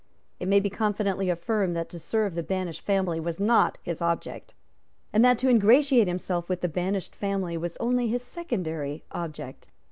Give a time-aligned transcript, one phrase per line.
[0.39, 4.55] It may be confidently affirmed that to serve the banished family was not his object,
[5.13, 9.67] and that to ingratiate himself with the banished family was only his secondary object.